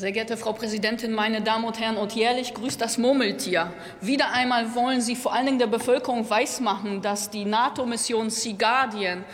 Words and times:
Sehr 0.00 0.12
geehrte 0.12 0.38
Frau 0.38 0.54
Präsidentin, 0.54 1.12
meine 1.12 1.42
Damen 1.42 1.66
und 1.66 1.78
Herren, 1.78 1.98
und 1.98 2.14
jährlich 2.14 2.54
grüßt 2.54 2.80
das 2.80 2.96
Murmeltier. 2.96 3.70
Wieder 4.00 4.32
einmal 4.32 4.74
wollen 4.74 5.02
Sie 5.02 5.14
vor 5.14 5.34
allen 5.34 5.44
Dingen 5.44 5.58
der 5.58 5.66
Bevölkerung 5.66 6.30
weismachen, 6.30 7.02
dass 7.02 7.28
die 7.28 7.44
NATO-Mission 7.44 8.30
Sea 8.30 8.54
Guardian 8.56 9.26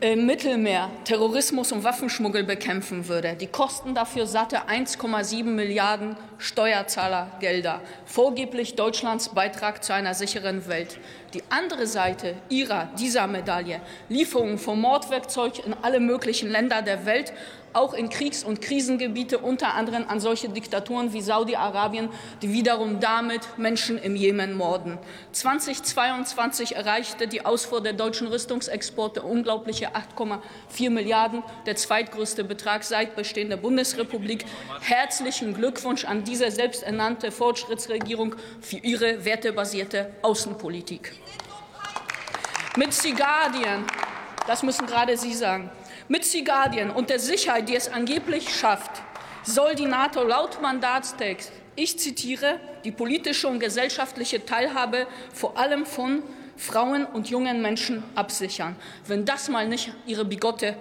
im 0.00 0.26
Mittelmeer 0.26 0.88
Terrorismus 1.02 1.72
und 1.72 1.82
Waffenschmuggel 1.82 2.44
bekämpfen 2.44 3.08
würde. 3.08 3.34
Die 3.34 3.48
Kosten 3.48 3.96
dafür 3.96 4.28
satte 4.28 4.68
1,7 4.68 5.42
Milliarden 5.42 6.16
Steuerzahlergelder. 6.38 7.80
Vorgeblich 8.06 8.76
Deutschlands 8.76 9.30
Beitrag 9.30 9.82
zu 9.82 9.92
einer 9.92 10.14
sicheren 10.14 10.68
Welt. 10.68 11.00
Die 11.34 11.42
andere 11.50 11.88
Seite 11.88 12.36
ihrer, 12.48 12.88
dieser 12.96 13.26
Medaille, 13.26 13.80
Lieferungen 14.08 14.58
von 14.58 14.80
Mordwerkzeug 14.80 15.66
in 15.66 15.74
alle 15.82 15.98
möglichen 15.98 16.48
Länder 16.48 16.82
der 16.82 17.04
Welt, 17.04 17.32
auch 17.78 17.94
in 17.94 18.10
Kriegs- 18.10 18.42
und 18.42 18.60
Krisengebiete, 18.60 19.38
unter 19.38 19.74
anderem 19.74 20.04
an 20.08 20.18
solche 20.20 20.48
Diktaturen 20.48 21.12
wie 21.12 21.22
Saudi-Arabien, 21.22 22.08
die 22.42 22.52
wiederum 22.52 22.98
damit 23.00 23.42
Menschen 23.56 23.98
im 23.98 24.16
Jemen 24.16 24.56
morden. 24.56 24.98
2022 25.32 26.74
erreichte 26.74 27.28
die 27.28 27.46
Ausfuhr 27.46 27.80
der 27.80 27.92
deutschen 27.92 28.26
Rüstungsexporte 28.26 29.22
unglaubliche 29.22 29.90
8,4 29.94 30.90
Milliarden, 30.90 31.42
der 31.66 31.76
zweitgrößte 31.76 32.42
Betrag 32.42 32.82
seit 32.82 33.14
Bestehen 33.14 33.48
der 33.48 33.56
Bundesrepublik. 33.56 34.44
Herzlichen 34.80 35.54
Glückwunsch 35.54 36.04
an 36.04 36.24
diese 36.24 36.50
selbsternannte 36.50 37.30
Fortschrittsregierung 37.30 38.34
für 38.60 38.78
ihre 38.78 39.24
wertebasierte 39.24 40.10
Außenpolitik. 40.22 41.12
Mit 42.76 42.92
Sea 42.92 43.14
Guardian, 43.14 43.84
das 44.46 44.62
müssen 44.62 44.86
gerade 44.86 45.16
Sie 45.16 45.34
sagen, 45.34 45.70
mit 46.06 46.26
Guardian 46.44 46.90
und 46.90 47.10
der 47.10 47.18
Sicherheit, 47.18 47.68
die 47.68 47.76
es 47.76 47.88
angeblich 47.88 48.54
schafft, 48.54 49.02
soll 49.42 49.74
die 49.74 49.86
NATO 49.86 50.22
laut 50.22 50.60
Mandatstext, 50.62 51.52
ich 51.74 51.98
zitiere, 51.98 52.58
die 52.84 52.90
politische 52.90 53.48
und 53.48 53.60
gesellschaftliche 53.60 54.44
Teilhabe 54.44 55.06
vor 55.32 55.56
allem 55.56 55.86
von 55.86 56.22
Frauen 56.56 57.06
und 57.06 57.30
jungen 57.30 57.62
Menschen 57.62 58.02
absichern. 58.16 58.74
Wenn 59.06 59.24
das 59.24 59.48
mal 59.48 59.68
nicht 59.68 59.92
ihre 60.06 60.24
bigotte 60.24 60.76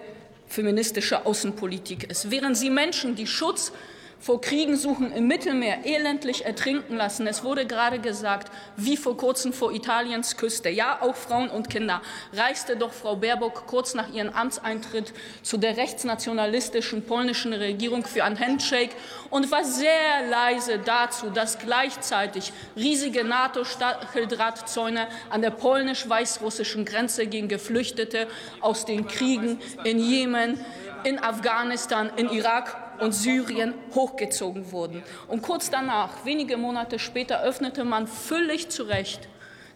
feministische 0.47 1.25
Außenpolitik 1.25 2.09
ist. 2.09 2.31
Während 2.31 2.57
Sie 2.57 2.69
Menschen, 2.69 3.15
die 3.15 3.27
Schutz 3.27 3.71
vor 4.19 4.41
Kriegen 4.41 4.75
suchen, 4.75 5.11
im 5.11 5.27
Mittelmeer 5.27 5.85
elendlich 5.85 6.45
ertrinken 6.45 6.95
lassen. 6.95 7.27
Es 7.27 7.43
wurde 7.43 7.65
gerade 7.65 7.99
gesagt, 7.99 8.51
wie 8.75 8.97
vor 8.97 9.15
kurzem 9.15 9.53
vor 9.53 9.71
Italiens 9.71 10.37
Küste. 10.37 10.69
Ja, 10.69 11.01
auch 11.01 11.15
Frauen 11.15 11.49
und 11.49 11.69
Kinder. 11.69 12.01
Reiste 12.33 12.75
doch 12.75 12.91
Frau 12.91 13.15
Baerbock 13.15 13.67
kurz 13.67 13.93
nach 13.93 14.11
ihrem 14.13 14.29
Amtseintritt 14.29 15.13
zu 15.43 15.57
der 15.57 15.77
rechtsnationalistischen 15.77 17.03
polnischen 17.03 17.53
Regierung 17.53 18.05
für 18.05 18.23
ein 18.23 18.39
Handshake 18.39 18.95
und 19.29 19.51
war 19.51 19.63
sehr 19.63 20.27
leise 20.29 20.79
dazu, 20.79 21.29
dass 21.29 21.59
gleichzeitig 21.59 22.51
riesige 22.75 23.23
NATO-Stacheldrahtzäune 23.23 25.07
an 25.29 25.41
der 25.41 25.51
polnisch-weißrussischen 25.51 26.85
Grenze 26.85 27.27
gegen 27.27 27.47
Geflüchtete 27.47 28.27
aus 28.61 28.85
den 28.85 29.07
Kriegen 29.07 29.59
in 29.83 29.99
Jemen, 29.99 30.59
in 31.03 31.19
Afghanistan, 31.19 32.11
in 32.17 32.29
Irak 32.29 32.86
und 32.99 33.13
Syrien 33.13 33.73
hochgezogen 33.93 34.71
wurden. 34.71 35.03
Und 35.27 35.41
kurz 35.41 35.69
danach, 35.69 36.25
wenige 36.25 36.57
Monate 36.57 36.99
später, 36.99 37.41
öffnete 37.41 37.83
man 37.83 38.07
völlig 38.07 38.69
zu 38.69 38.83
Recht 38.83 39.27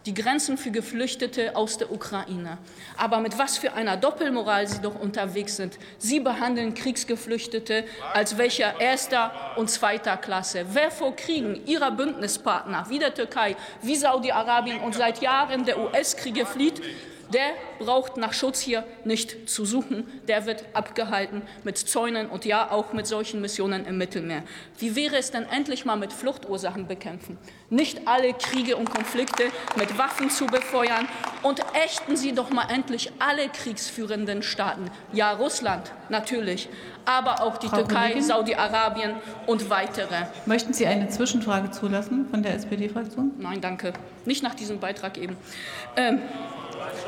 die 0.06 0.14
Grenzen 0.14 0.58
für 0.58 0.70
Geflüchtete 0.70 1.54
aus 1.54 1.78
der 1.78 1.92
Ukraine. 1.92 2.58
Aber 2.96 3.20
mit 3.20 3.38
was 3.38 3.58
für 3.58 3.72
einer 3.72 3.96
Doppelmoral 3.96 4.66
sie 4.66 4.80
doch 4.80 4.98
unterwegs 4.98 5.56
sind. 5.56 5.78
Sie 5.98 6.20
behandeln 6.20 6.74
Kriegsgeflüchtete 6.74 7.84
als 8.12 8.36
welcher 8.38 8.80
erster 8.80 9.32
und 9.56 9.70
zweiter 9.70 10.16
Klasse. 10.16 10.66
Wer 10.72 10.90
vor 10.90 11.14
Kriegen 11.14 11.64
ihrer 11.66 11.90
Bündnispartner 11.90 12.86
wie 12.88 12.98
der 12.98 13.14
Türkei, 13.14 13.56
wie 13.82 13.96
Saudi-Arabien 13.96 14.80
und 14.80 14.94
seit 14.94 15.22
Jahren 15.22 15.64
der 15.64 15.78
US-Kriege 15.78 16.46
flieht, 16.46 16.82
der 17.32 17.52
braucht 17.78 18.16
nach 18.16 18.32
Schutz 18.32 18.60
hier 18.60 18.84
nicht 19.04 19.48
zu 19.48 19.64
suchen. 19.64 20.06
Der 20.28 20.46
wird 20.46 20.64
abgehalten 20.72 21.42
mit 21.64 21.78
Zäunen 21.78 22.28
und 22.28 22.44
ja 22.44 22.70
auch 22.70 22.92
mit 22.92 23.06
solchen 23.06 23.40
Missionen 23.40 23.86
im 23.86 23.98
Mittelmeer. 23.98 24.42
Wie 24.78 24.94
wäre 24.96 25.16
es 25.16 25.30
denn 25.30 25.44
endlich 25.44 25.84
mal 25.84 25.96
mit 25.96 26.12
Fluchtursachen 26.12 26.86
bekämpfen? 26.86 27.38
Nicht 27.70 28.06
alle 28.06 28.34
Kriege 28.34 28.76
und 28.76 28.90
Konflikte 28.90 29.44
mit 29.76 29.96
Waffen 29.98 30.30
zu 30.30 30.46
befeuern 30.46 31.08
und 31.42 31.60
ächten 31.74 32.16
Sie 32.16 32.32
doch 32.32 32.50
mal 32.50 32.66
endlich 32.70 33.10
alle 33.18 33.48
kriegsführenden 33.48 34.42
Staaten. 34.42 34.90
Ja, 35.12 35.32
Russland 35.32 35.90
natürlich, 36.08 36.68
aber 37.04 37.42
auch 37.42 37.56
die 37.56 37.68
Frau 37.68 37.78
Türkei? 37.78 38.20
Saudi-Arabien 38.20 39.14
und 39.46 39.70
weitere. 39.70 40.26
Möchten 40.46 40.72
Sie 40.72 40.86
eine 40.86 41.08
Zwischenfrage 41.08 41.70
zulassen 41.70 42.28
von 42.30 42.42
der 42.42 42.54
SPD-Fraktion? 42.54 43.32
Nein, 43.38 43.60
danke. 43.60 43.92
Nicht 44.24 44.42
nach 44.42 44.54
diesem 44.54 44.78
Beitrag 44.78 45.18
eben. 45.18 45.36
Ähm, 45.96 46.20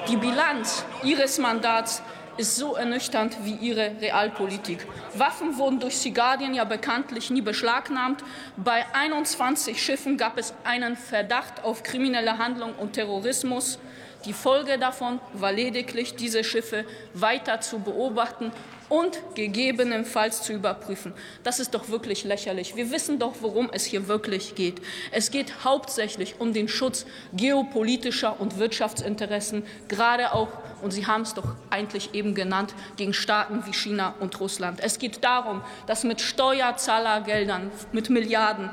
die 0.09 0.17
Bilanz 0.17 0.85
Ihres 1.03 1.39
Mandats 1.39 2.03
ist 2.37 2.57
so 2.57 2.75
ernüchternd 2.75 3.37
wie 3.45 3.55
Ihre 3.55 3.93
Realpolitik. 4.01 4.87
Waffen 5.15 5.57
wurden 5.57 5.79
durch 5.79 5.97
Sea 5.99 6.13
Guardian 6.13 6.55
ja 6.55 6.65
bekanntlich 6.65 7.31
nie 7.31 7.43
beschlagnahmt. 7.43 8.25
Bei 8.57 8.85
21 8.93 9.81
Schiffen 9.81 10.17
gab 10.17 10.39
es 10.39 10.55
einen 10.65 10.97
Verdacht 10.97 11.63
auf 11.63 11.83
kriminelle 11.83 12.39
Handlung 12.39 12.75
und 12.75 12.95
Terrorismus. 12.95 13.79
Die 14.25 14.33
Folge 14.33 14.79
davon 14.79 15.21
war 15.35 15.53
lediglich, 15.53 16.15
diese 16.17 16.45
Schiffe 16.45 16.85
weiter 17.13 17.61
zu 17.61 17.81
beobachten 17.81 18.53
und 18.89 19.19
gegebenenfalls 19.35 20.43
zu 20.43 20.53
überprüfen. 20.53 21.13
Das 21.43 21.59
ist 21.59 21.75
doch 21.75 21.89
wirklich 21.89 22.25
lächerlich. 22.25 22.77
Wir 22.77 22.91
wissen 22.91 23.19
doch, 23.19 23.35
worum 23.41 23.71
es 23.73 23.85
hier 23.85 24.09
wirklich 24.09 24.55
geht. 24.55 24.81
Es 25.11 25.31
geht 25.31 25.65
hauptsächlich 25.65 26.37
um 26.39 26.53
den 26.53 26.69
Schutz 26.69 27.07
geopolitischer 27.33 28.41
und 28.41 28.59
Wirtschaftsinteressen, 28.59 29.65
gerade 29.89 30.33
auch, 30.33 30.49
und 30.83 30.93
Sie 30.93 31.07
haben 31.07 31.23
es 31.23 31.35
doch 31.35 31.55
eigentlich 31.71 32.15
eben 32.15 32.35
genannt, 32.35 32.75
gegen 32.97 33.15
Staaten 33.15 33.65
wie 33.67 33.73
China 33.73 34.15
und 34.21 34.39
Russland. 34.41 34.81
Es 34.83 34.99
geht 34.99 35.25
darum, 35.25 35.63
dass 35.87 36.05
mit 36.05 36.21
Steuerzahlergeldern, 36.21 37.71
mit 37.93 38.11
Milliarden, 38.11 38.71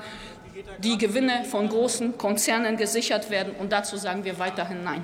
die 0.79 0.97
Gewinne 0.97 1.45
von 1.45 1.69
großen 1.69 2.17
Konzernen 2.17 2.77
gesichert 2.77 3.29
werden. 3.29 3.53
Und 3.57 3.71
dazu 3.71 3.97
sagen 3.97 4.25
wir 4.25 4.37
weiterhin 4.39 4.83
Nein. 4.83 5.03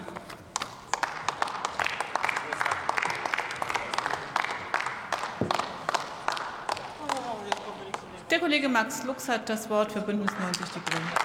Der 8.37 8.43
Kollege 8.43 8.69
Max 8.69 9.03
Lux 9.03 9.27
hat 9.29 9.49
das 9.49 9.67
Wort 9.67 9.91
für 9.91 9.99
Bündnis 9.99 10.29
90 10.39 10.63
Die 10.75 10.91
Grünen. 10.91 11.07